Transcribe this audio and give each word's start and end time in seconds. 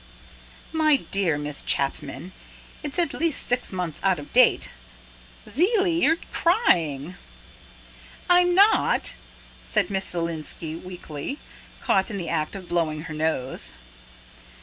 "My 0.71 0.95
dear 0.95 1.37
Miss 1.37 1.61
Chapman, 1.61 2.31
it's 2.81 2.97
at 2.97 3.13
least 3.13 3.45
six 3.45 3.71
months 3.71 3.99
out 4.01 4.17
of 4.17 4.33
date. 4.33 4.71
Ziely, 5.47 6.01
you're 6.01 6.17
crying!" 6.31 7.13
"I'm 8.27 8.55
not," 8.55 9.13
said 9.63 9.91
Miss 9.91 10.07
Zielinski 10.09 10.75
weakly, 10.75 11.37
caught 11.81 12.09
in 12.09 12.17
the 12.17 12.29
act 12.29 12.55
of 12.55 12.67
blowing 12.67 13.01
her 13.03 13.13
nose. 13.13 13.75